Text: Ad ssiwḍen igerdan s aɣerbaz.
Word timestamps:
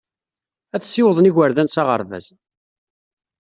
Ad 0.75 0.81
ssiwḍen 0.83 1.29
igerdan 1.29 1.69
s 1.73 1.75
aɣerbaz. 1.81 2.25